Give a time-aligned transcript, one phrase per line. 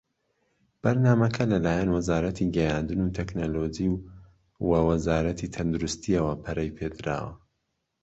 [0.83, 3.95] بەرنامەکە لە لایەن وەزارەتی گەیاندن وتەکنەلۆجی و
[4.69, 7.31] وە وەزارەتی تەندروستییەوە پەرەی پێدراوە.